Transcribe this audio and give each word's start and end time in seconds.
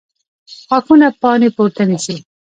ښاخونه 0.63 1.07
پاڼې 1.21 1.49
پورته 1.55 1.83
نیسي 1.89 2.15